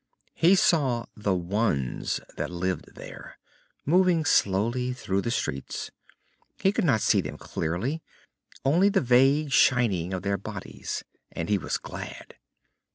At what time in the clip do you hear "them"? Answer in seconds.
7.21-7.37